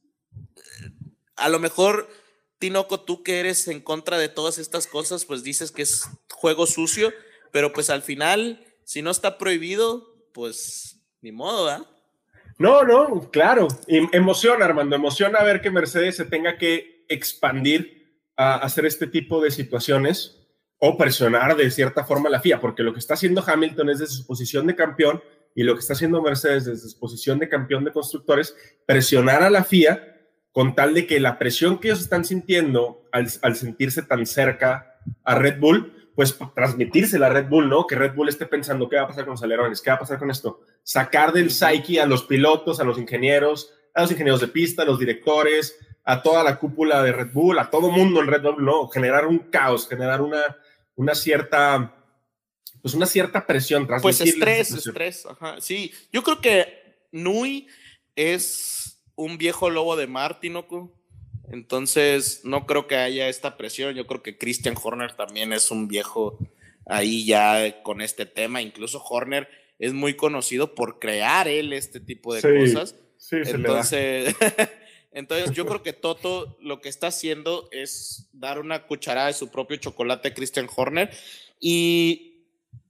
[1.36, 2.10] a lo mejor,
[2.58, 6.66] Tinoco, tú que eres en contra de todas estas cosas, pues dices que es juego
[6.66, 7.12] sucio,
[7.52, 11.95] pero pues al final, si no está prohibido, pues ni modo, ¿ah?
[12.58, 13.68] No, no, claro.
[13.86, 19.50] Emociona, Armando, emociona ver que Mercedes se tenga que expandir a hacer este tipo de
[19.50, 20.46] situaciones
[20.78, 24.14] o presionar de cierta forma la FIA, porque lo que está haciendo Hamilton es desde
[24.14, 25.22] su posición de campeón
[25.54, 28.54] y lo que está haciendo Mercedes desde su posición de campeón de constructores,
[28.86, 30.16] presionar a la FIA
[30.52, 35.34] con tal de que la presión que ellos están sintiendo al, sentirse tan cerca a
[35.34, 37.86] Red Bull, pues transmitirse a Red Bull, ¿no?
[37.86, 40.00] Que Red Bull esté pensando qué va a pasar con los alerones, qué va a
[40.00, 40.62] pasar con esto.
[40.82, 44.86] Sacar del psyche a los pilotos, a los ingenieros, a los ingenieros de pista, a
[44.86, 48.64] los directores, a toda la cúpula de Red Bull, a todo mundo en Red Bull,
[48.64, 48.88] ¿no?
[48.88, 50.56] Generar un caos, generar una,
[50.94, 51.94] una cierta,
[52.80, 53.86] pues una cierta presión.
[54.00, 55.60] Pues estrés, estrés, ajá.
[55.60, 57.68] Sí, yo creo que Nui
[58.14, 60.95] es un viejo lobo de mar, Tinoco.
[61.50, 63.94] Entonces, no creo que haya esta presión.
[63.94, 66.38] Yo creo que Christian Horner también es un viejo
[66.86, 68.62] ahí ya con este tema.
[68.62, 72.96] Incluso Horner es muy conocido por crear él este tipo de cosas.
[73.18, 74.34] Sí, entonces,
[75.12, 79.50] entonces, yo creo que Toto lo que está haciendo es dar una cucharada de su
[79.50, 81.10] propio chocolate a Christian Horner.
[81.60, 82.44] Y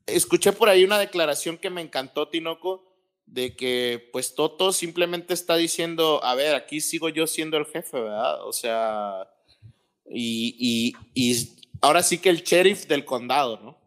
[0.06, 2.85] escuché por ahí una declaración que me encantó, Tinoco,
[3.26, 8.00] de que pues Toto simplemente está diciendo, a ver, aquí sigo yo siendo el jefe,
[8.00, 8.46] ¿verdad?
[8.46, 9.28] O sea,
[10.08, 10.94] y,
[11.82, 13.78] ahora sí que el sheriff del condado, ¿no?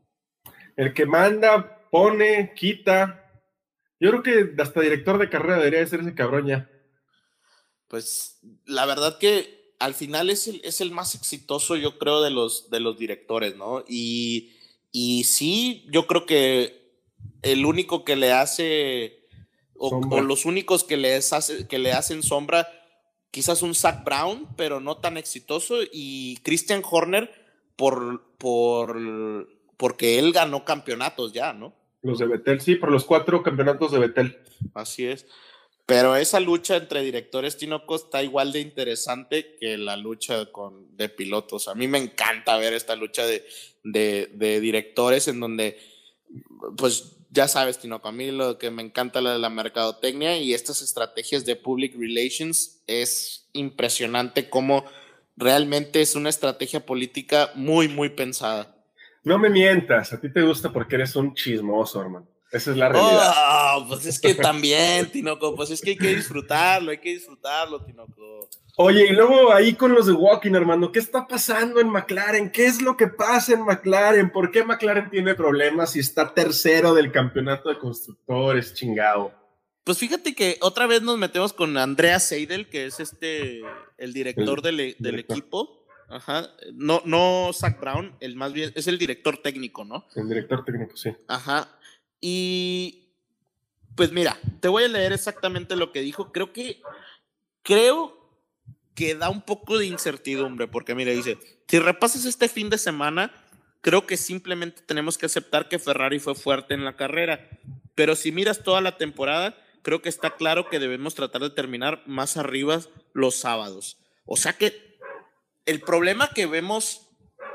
[0.75, 3.25] El que manda, pone, quita.
[3.99, 6.69] Yo creo que hasta director de carrera debería ser ese cabrón ya.
[7.87, 12.29] Pues la verdad que al final es el, es el más exitoso, yo creo, de
[12.29, 13.83] los, de los directores, ¿no?
[13.87, 14.53] Y,
[14.91, 16.79] y sí, yo creo que
[17.41, 19.18] el único que le hace
[19.79, 22.67] o, los únicos que, les hace, que le hacen sombra,
[23.31, 27.31] quizás un Zach Brown, pero no tan exitoso, y Christian Horner
[27.75, 31.73] por, por, porque él ganó campeonatos ya, ¿no?
[32.01, 34.37] Los de Betel, sí, por los cuatro campeonatos de Betel.
[34.73, 35.25] Así es.
[35.85, 41.09] Pero esa lucha entre directores Tinoco está igual de interesante que la lucha con, de
[41.09, 41.67] pilotos.
[41.67, 43.43] A mí me encanta ver esta lucha de,
[43.83, 45.79] de, de directores en donde,
[46.77, 50.53] pues ya sabes, Tino, a mí lo que me encanta la de la mercadotecnia y
[50.53, 54.85] estas estrategias de public relations es impresionante cómo
[55.37, 58.75] realmente es una estrategia política muy, muy pensada.
[59.23, 62.27] No me mientas, a ti te gusta porque eres un chismoso, hermano.
[62.51, 63.33] Esa es la realidad.
[63.77, 67.85] Oh, pues es que también, Tinoco, pues es que hay que disfrutarlo, hay que disfrutarlo,
[67.85, 68.49] Tinoco.
[68.81, 72.49] Oye, y luego ahí con los de Walking, hermano, ¿qué está pasando en McLaren?
[72.49, 74.31] ¿Qué es lo que pasa en McLaren?
[74.31, 79.33] ¿Por qué McLaren tiene problemas si está tercero del campeonato de constructores, chingado?
[79.83, 83.63] Pues fíjate que otra vez nos metemos con Andrea Seidel, que es este,
[83.97, 85.85] el director del, del equipo.
[86.07, 86.49] Ajá.
[86.73, 90.07] No, no Zach Brown, el más bien, es el director técnico, ¿no?
[90.15, 91.13] El director técnico, sí.
[91.27, 91.67] Ajá.
[92.21, 93.09] Y
[93.97, 96.31] pues mira, te voy a leer exactamente lo que dijo.
[96.31, 96.81] Creo que,
[97.61, 98.18] creo
[98.99, 101.37] que da un poco de incertidumbre, porque mire, dice,
[101.69, 103.31] si repasas este fin de semana,
[103.79, 107.47] creo que simplemente tenemos que aceptar que Ferrari fue fuerte en la carrera,
[107.95, 112.03] pero si miras toda la temporada, creo que está claro que debemos tratar de terminar
[112.07, 112.81] más arriba
[113.13, 113.97] los sábados.
[114.25, 114.99] O sea que
[115.65, 117.07] el problema que vemos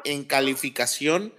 [0.04, 1.34] en calificación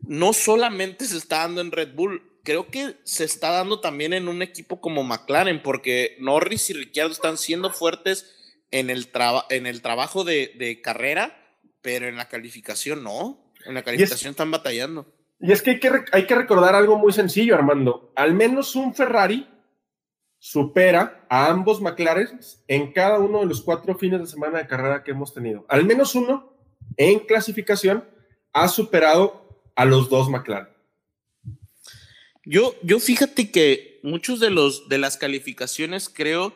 [0.00, 4.28] no solamente se está dando en Red Bull, creo que se está dando también en
[4.28, 8.32] un equipo como McLaren, porque Norris y Ricciardo están siendo fuertes
[8.70, 9.08] en el,
[9.50, 11.36] en el trabajo de, carrera,
[11.82, 13.52] pero en la calificación no.
[13.64, 15.12] En la calificación están batallando.
[15.40, 18.12] Y es que hay, que hay que recordar algo muy sencillo, Armando.
[18.16, 19.46] Al menos un Ferrari
[20.38, 25.02] supera a ambos McLaren en cada uno de los cuatro fines de semana de carrera
[25.02, 25.66] que hemos tenido.
[25.68, 26.56] Al menos uno
[26.96, 28.04] en clasificación
[28.52, 30.68] ha superado a los dos McLaren.
[32.44, 36.54] Yo, yo fíjate que muchos de los de las calificaciones creo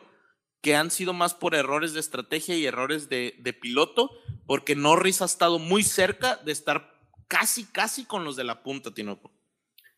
[0.61, 4.11] que han sido más por errores de estrategia y errores de, piloto,
[4.45, 6.93] porque Norris ha estado muy cerca de estar
[7.27, 9.31] casi, casi con los de la punta, Tinoco.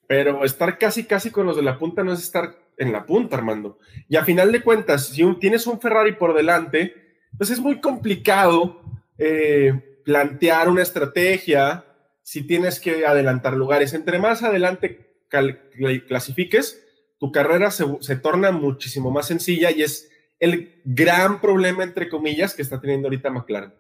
[0.07, 3.35] Pero estar casi, casi con los de la punta no es estar en la punta,
[3.37, 3.77] Armando.
[4.07, 8.81] Y a final de cuentas, si tienes un Ferrari por delante, pues es muy complicado
[9.17, 11.85] eh, plantear una estrategia
[12.21, 13.93] si tienes que adelantar lugares.
[13.93, 15.17] Entre más adelante
[16.07, 16.85] clasifiques,
[17.19, 20.09] tu carrera se, se torna muchísimo más sencilla y es
[20.43, 23.73] el gran problema, entre comillas, que está teniendo ahorita McLaren.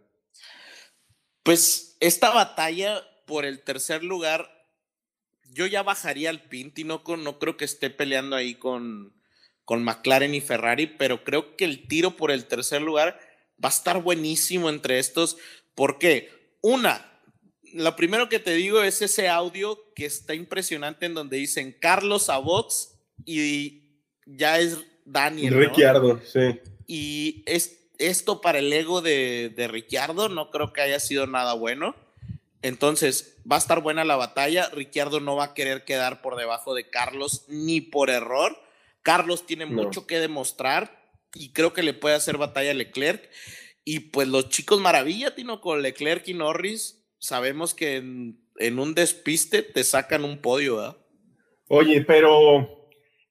[1.43, 4.49] Pues esta batalla por el tercer lugar
[5.53, 9.13] yo ya bajaría al pin, Tinoco, no creo que esté peleando ahí con,
[9.65, 13.19] con McLaren y Ferrari, pero creo que el tiro por el tercer lugar
[13.63, 15.37] va a estar buenísimo entre estos.
[15.75, 16.57] ¿Por qué?
[16.61, 17.21] Una,
[17.73, 22.29] lo primero que te digo es ese audio que está impresionante en donde dicen Carlos
[22.29, 25.55] Abots y ya es Daniel.
[25.55, 26.59] Ricciardo, sí.
[26.87, 31.53] Y es, esto para el ego de, de Ricciardo no creo que haya sido nada
[31.53, 31.95] bueno.
[32.61, 34.69] Entonces, va a estar buena la batalla.
[34.69, 38.57] Ricciardo no va a querer quedar por debajo de Carlos ni por error.
[39.01, 43.29] Carlos tiene mucho que demostrar y creo que le puede hacer batalla a Leclerc.
[43.83, 49.61] Y pues los chicos maravilla, Tino, con Leclerc y Norris, sabemos que en, un despiste
[49.61, 50.97] te sacan un podio, ¿verdad?
[51.67, 52.82] Oye, pero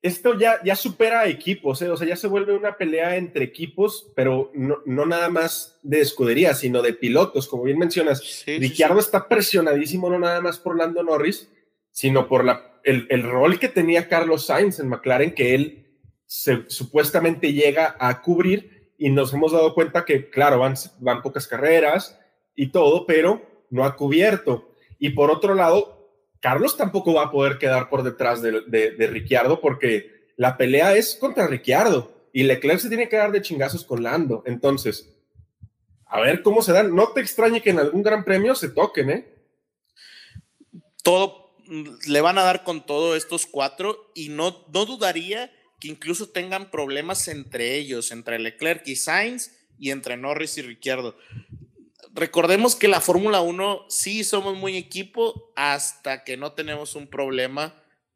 [0.03, 1.89] esto ya, ya supera equipos, ¿eh?
[1.89, 6.01] o sea, ya se vuelve una pelea entre equipos, pero no, no nada más de
[6.01, 8.45] escudería, sino de pilotos, como bien mencionas.
[8.47, 11.49] Ricciardo está presionadísimo no nada más por Lando Norris,
[11.93, 15.87] sino por la, el, el, rol que tenía Carlos Sainz en McLaren, que él
[16.27, 21.49] se, supuestamente llega a cubrir, y nos hemos dado cuenta que, claro, van, van pocas
[21.49, 22.21] carreras
[22.55, 24.77] y todo, pero no ha cubierto.
[25.01, 26.02] Y por otro lado,
[26.43, 31.47] Carlos tampoco va a poder quedar por detrás de, Ricciardo porque la pelea es contra
[31.47, 34.43] Ricciardo y Leclerc se tiene que dar de chingazos con Lando.
[34.45, 35.09] Entonces,
[36.05, 36.97] a ver cómo se dan.
[36.97, 39.35] No te extrañe que en algún gran premio se toquen, ¿eh?
[41.05, 41.55] Todo,
[42.09, 46.73] le van a dar con todo estos cuatro y no, no dudaría que incluso tengan
[46.73, 51.17] problemas entre ellos, entre Leclerc y Sainz y entre Norris y Ricciardo
[52.13, 57.75] recordemos que la Fórmula 1 sí somos muy equipo hasta que no tenemos un problema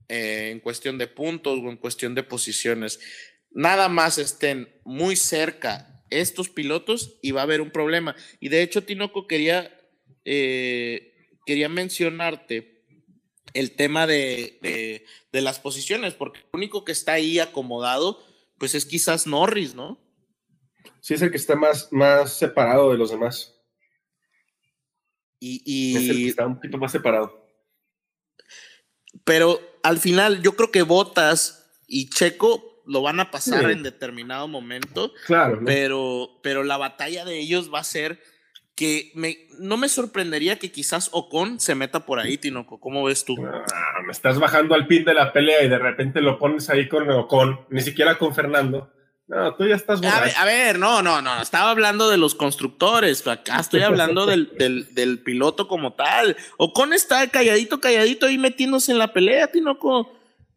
[0.09, 3.00] eh, en cuestión de puntos o en cuestión de posiciones.
[3.50, 8.14] Nada más estén muy cerca estos pilotos y va a haber un problema.
[8.38, 9.76] Y de hecho, Tinoco, quería,
[10.24, 12.85] eh, quería mencionarte
[13.54, 14.59] el tema de,
[15.32, 18.22] de, las posiciones, porque el único que está ahí acomodado,
[18.59, 19.98] pues es quizás Norris, ¿no?
[21.00, 23.55] Sí, es el que está más, más separado de los demás.
[25.38, 27.46] Y, está un poquito más separado.
[29.25, 34.49] Pero al final, yo creo que Botas y Checo lo van a pasar en determinado
[34.49, 35.12] momento.
[35.27, 35.61] Claro.
[35.64, 38.20] Pero, pero la batalla de ellos va a ser
[38.77, 42.79] que me, no me sorprendería que quizás Ocon se meta por ahí, Tinoco.
[42.79, 43.35] ¿Cómo ves tú?
[43.42, 46.87] Ah, me estás bajando al pin de la pelea y de repente lo pones ahí
[46.87, 48.92] con Ocon, ni siquiera con Fernando.
[49.28, 51.42] No, tú ya estás a ver, no, no, no.
[51.42, 53.26] Estaba hablando de los constructores.
[53.26, 54.54] Acá estoy hablando del,
[54.92, 56.36] del, piloto como tal.
[56.58, 60.12] Ocon está calladito, calladito ahí metiéndose en la pelea, Tinoco.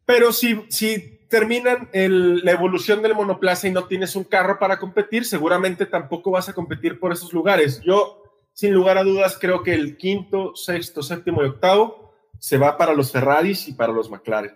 [0.05, 5.25] Pero si, si terminan la evolución del monoplaza y no tienes un carro para competir,
[5.25, 7.81] seguramente tampoco vas a competir por esos lugares.
[7.81, 12.77] Yo, sin lugar a dudas, creo que el quinto, sexto, séptimo y octavo se va
[12.77, 14.55] para los Ferraris y para los McLaren.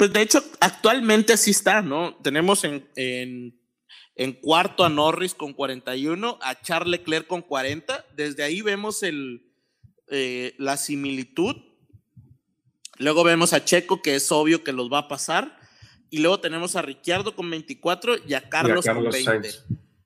[0.00, 2.14] Pues de hecho, actualmente así está, ¿no?
[2.22, 8.06] Tenemos en, en, cuarto a Norris con 41, a Charles Leclerc con 40.
[8.16, 9.52] Desde ahí vemos el,
[10.08, 11.54] eh, la similitud.
[12.96, 15.58] Luego vemos a Checo, que es obvio que los va a pasar.
[16.08, 19.50] Y luego tenemos a Ricciardo con 24 y a Carlos, con 20.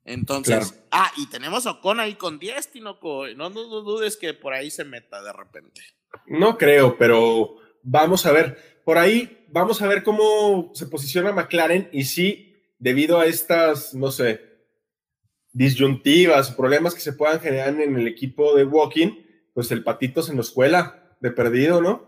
[0.06, 2.98] Entonces, ah, y tenemos a Ocon ahí con 10, No,
[3.36, 5.82] no dudes que por ahí se meta de repente.
[6.26, 11.88] No creo, pero vamos a ver por ahí vamos a ver cómo se posiciona McLaren
[11.92, 14.40] y si debido a estas, no sé,
[15.52, 19.12] disyuntivas, problemas que se puedan generar en el equipo de Walking,
[19.54, 22.04] pues el patito se nos cuela de perdido, ¿no?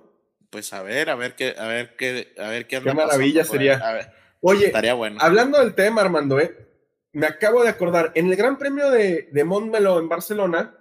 [0.50, 4.10] Pues a ver, a ver qué, a ver qué, a ver qué Qué maravilla sería.
[4.40, 5.18] Oye, estaría bueno.
[5.20, 6.66] hablando del tema, Armando, ¿eh?
[7.12, 10.76] me acabo de acordar, en el Gran Premio de, de Montmeló en Barcelona,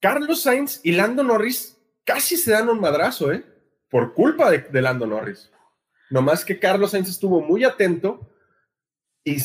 [0.00, 3.49] Carlos Sainz y Lando Norris casi se dan un madrazo, ¿eh?
[3.90, 5.50] Por culpa de, Lando Norris.
[6.10, 8.30] Nomás que Carlos Sainz estuvo muy atento
[9.24, 9.36] y,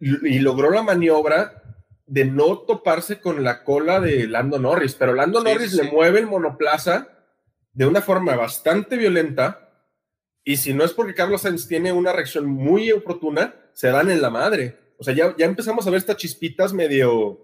[0.00, 1.62] y, logró la maniobra
[2.06, 6.26] de no toparse con la cola de Lando Norris, pero Lando Norris le mueve el
[6.26, 7.08] monoplaza
[7.72, 9.62] de una forma bastante violenta
[10.44, 14.20] y si no es porque Carlos Sainz tiene una reacción muy oportuna, se dan en
[14.20, 14.78] la madre.
[14.98, 17.40] O sea, ya, ya empezamos a ver estas chispitas medio,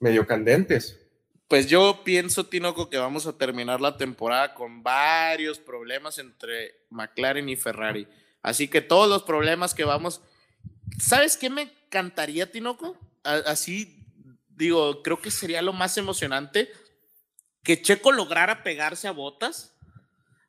[0.00, 1.07] medio candentes.
[1.48, 7.48] Pues yo pienso, Tinoco, que vamos a terminar la temporada con varios problemas entre McLaren
[7.48, 8.06] y Ferrari.
[8.42, 10.20] Así que todos los problemas que vamos.
[11.00, 12.98] ¿Sabes qué me encantaría, Tinoco?
[13.24, 14.04] Así,
[14.50, 16.70] digo, creo que sería lo más emocionante
[17.62, 19.74] que Checo lograra pegarse a botas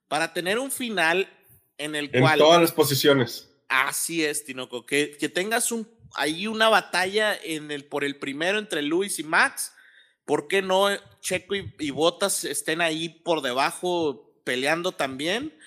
[0.10, 1.30] para tener un final
[1.78, 2.34] en el cual.
[2.34, 3.50] En todas las posiciones.
[3.70, 4.86] Así es, Tinoco.
[4.86, 9.24] Que, que tengas un, ahí una batalla en el, por el primero entre Luis y
[9.24, 9.74] Max.
[10.30, 10.90] ¿Por qué no
[11.22, 15.58] Checo y, y Botas estén ahí por debajo peleando también?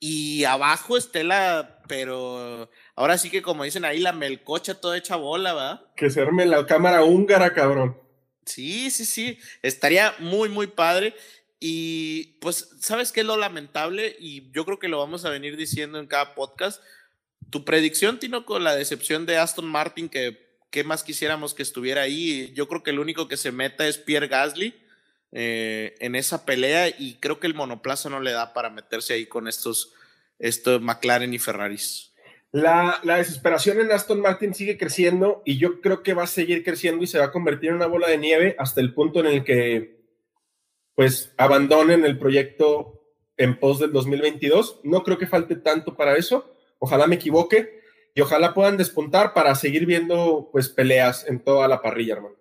[0.00, 5.54] Y abajo Estela, pero ahora sí que como dicen ahí, la melcocha toda hecha bola,
[5.54, 5.92] ¿va?
[5.96, 7.96] Que se arme la cámara húngara, cabrón.
[8.44, 9.38] Sí, sí, sí.
[9.62, 11.14] Estaría muy, muy padre.
[11.58, 14.14] Y pues, ¿sabes qué es lo lamentable?
[14.20, 16.82] Y yo creo que lo vamos a venir diciendo en cada podcast.
[17.48, 22.02] Tu predicción, Tino, con la decepción de Aston Martin, que qué más quisiéramos que estuviera
[22.02, 22.50] ahí.
[22.54, 24.74] Yo creo que el único que se meta es Pierre Gasly
[25.30, 29.26] eh, en esa pelea y creo que el monoplaza no le da para meterse ahí
[29.26, 29.94] con estos,
[30.40, 32.12] estos McLaren y Ferraris.
[32.50, 36.64] La, la, desesperación en Aston Martin sigue creciendo y yo creo que va a seguir
[36.64, 39.26] creciendo y se va a convertir en una bola de nieve hasta el punto en
[39.26, 40.02] el que
[40.94, 43.06] pues abandonen el proyecto
[43.36, 44.80] en pos del 2022.
[44.84, 46.54] No creo que falte tanto para eso.
[46.78, 47.81] Ojalá me equivoque
[48.14, 52.36] y ojalá puedan despuntar para seguir viendo pues peleas en toda la parrilla, hermano.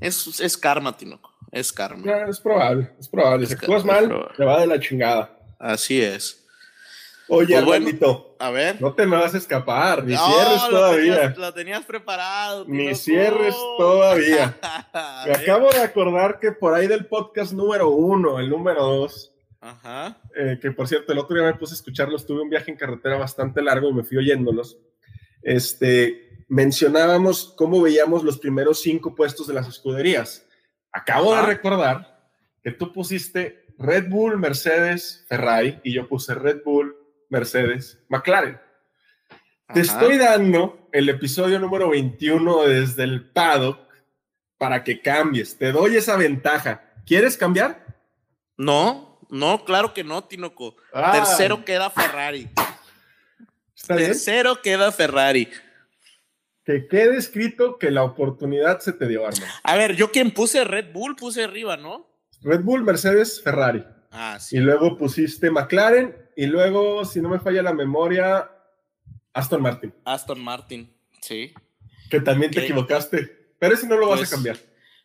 [0.00, 2.26] Es, es karma, Tinoco, es karma.
[2.28, 3.46] es probable, es probable.
[3.46, 5.38] si actúas mal, te va de la chingada.
[5.58, 6.42] Así es.
[7.28, 7.82] Oye, pues
[8.38, 8.80] a ver.
[8.80, 11.34] No te me vas a escapar, ni cierres todavía.
[11.36, 12.64] Lo tenías, preparado.
[12.68, 14.56] Ni cierres todavía.
[15.26, 20.18] me acabo de acordar que por ahí del podcast número uno, el número dos, Ajá.
[20.36, 22.76] Eh, que por cierto, el otro día me puse a escucharlos, tuve un viaje en
[22.76, 24.78] carretera bastante largo y me fui oyéndolos.
[25.46, 30.44] Este, mencionábamos cómo veíamos los primeros cinco puestos de las escuderías.
[30.90, 32.28] Acabo de recordar
[32.64, 36.96] que tú pusiste Red Bull, Mercedes, Ferrari y yo puse Red Bull,
[37.28, 38.60] Mercedes, McLaren.
[39.72, 43.78] Te estoy dando el episodio número 21 desde el paddock
[44.58, 45.56] para que cambies.
[45.56, 46.92] Te doy esa ventaja.
[47.06, 47.86] ¿Quieres cambiar?
[48.56, 50.74] No, no, claro que no, Tinoco.
[51.12, 52.50] Tercero queda Ferrari.
[53.86, 55.48] Tercero queda Ferrari.
[56.64, 59.46] Que quede escrito que la oportunidad se te dio, Armando.
[59.62, 62.08] A ver, yo quien puse Red Bull, puse arriba, ¿no?
[62.42, 63.84] Red Bull, Mercedes, Ferrari.
[64.10, 64.56] Ah, sí.
[64.56, 68.50] Y luego pusiste McLaren y luego, si no me falla la memoria,
[69.32, 69.94] Aston Martin.
[70.04, 71.52] Aston Martin, sí.
[72.10, 74.56] Que también te equivocaste, pero ese no lo vas a pues, cambiar.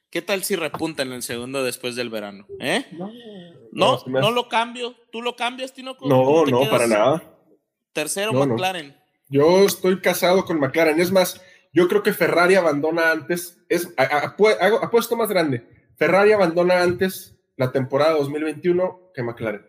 [0.10, 2.46] ¿Qué tal si repunta en el segundo después del verano?
[2.60, 2.86] ¿Eh?
[3.72, 4.94] No, no, lo cambio.
[5.10, 5.96] ¿Tú lo cambias, Tino?
[6.02, 7.31] No, no, para nada.
[7.94, 8.96] Tercero, McLaren.
[9.30, 11.00] Yo estoy casado con McLaren.
[11.00, 11.42] Es más,
[11.74, 13.60] yo creo que Ferrari abandona antes.
[13.70, 15.66] Es, apuesto más grande.
[15.96, 19.66] Ferrari abandona antes la temporada 2021 que McLaren.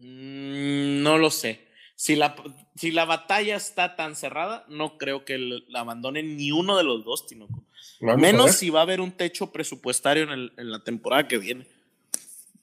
[0.00, 1.60] Mm, no lo sé.
[1.96, 2.34] Si la,
[2.74, 7.04] si la batalla está tan cerrada, no creo que la abandonen ni uno de los
[7.04, 7.64] dos, Tinoco.
[8.00, 11.66] Menos si va a haber un techo presupuestario en, en, la temporada que viene.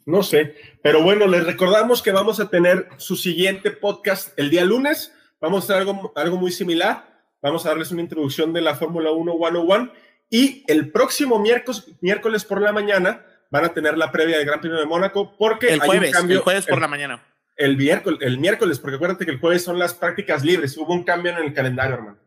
[0.05, 4.65] No sé, pero bueno, les recordamos que vamos a tener su siguiente podcast el día
[4.65, 5.13] lunes.
[5.39, 7.07] Vamos a hacer algo, algo muy similar.
[7.41, 9.91] Vamos a darles una introducción de la Fórmula 1 101
[10.29, 14.61] y el próximo miércoles, miércoles por la mañana van a tener la previa del Gran
[14.61, 17.23] Premio de Mónaco porque el jueves, el jueves por la mañana
[17.61, 20.75] el miércoles, el miércoles, porque acuérdate que el jueves son las prácticas libres.
[20.77, 22.17] Hubo un cambio en el calendario, hermano.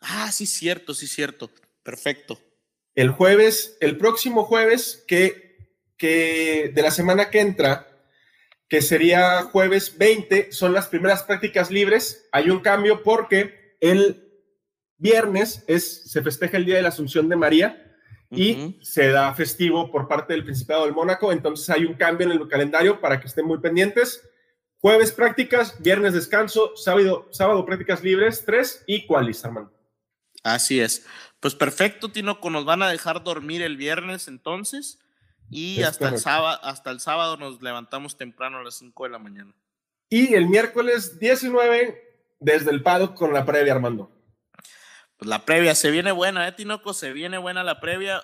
[0.00, 1.50] Ah, sí, cierto, sí, cierto.
[1.82, 2.38] Perfecto.
[2.94, 5.43] El jueves, el próximo jueves, que,
[5.96, 7.88] que de la semana que entra,
[8.68, 12.28] que sería jueves 20, son las primeras prácticas libres.
[12.32, 14.24] Hay un cambio porque el
[14.96, 17.80] viernes es, se festeja el Día de la Asunción de María
[18.30, 21.30] y se da festivo por parte del Principado del Mónaco.
[21.30, 24.28] Entonces hay un cambio en el calendario para que estén muy pendientes.
[24.78, 29.72] Jueves prácticas, viernes descanso, sábado, sábado prácticas libres, tres y cualis, hermano.
[30.42, 31.06] Así es.
[31.38, 35.03] Pues perfecto, Tinoco, nos van a dejar dormir el viernes entonces
[35.50, 39.18] y hasta el, sábado, hasta el sábado nos levantamos temprano a las 5 de la
[39.18, 39.54] mañana.
[40.08, 42.02] Y el miércoles 19
[42.40, 44.10] desde el paddock con la previa, Armando.
[45.16, 46.92] Pues la previa se viene buena, ¿eh, Tinoco?
[46.92, 48.22] Se viene buena la previa.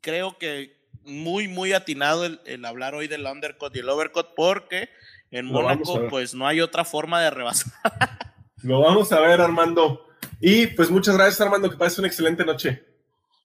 [0.00, 4.90] Creo que muy, muy atinado el, el hablar hoy del undercut y el overcut porque
[5.32, 7.72] en Mónaco, pues no hay otra forma de rebasar.
[8.62, 10.06] Lo vamos a ver, Armando.
[10.40, 12.84] Y pues muchas gracias, Armando, que pases una excelente noche.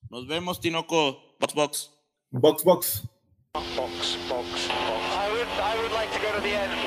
[0.09, 1.38] Nos vemos, Tinoco.
[1.39, 1.96] Box, box.
[2.34, 3.07] Box, box.
[3.53, 4.69] Box, box, box.
[4.69, 6.86] I would, I would like to go to the end.